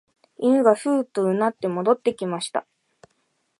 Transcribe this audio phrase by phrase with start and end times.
[0.39, 2.65] 犬がふうと唸って戻ってきました